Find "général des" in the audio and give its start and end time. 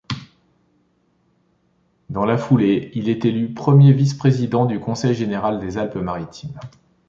5.13-5.77